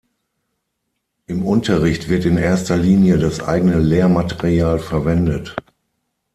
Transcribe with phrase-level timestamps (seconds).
[1.27, 5.55] Im Unterricht wird in erster Linie das eigene Lehrmaterial verwendet.